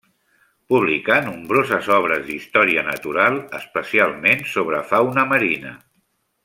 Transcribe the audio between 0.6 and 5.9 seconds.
Publicà nombroses obres d'història natural, especialment sobre fauna marina.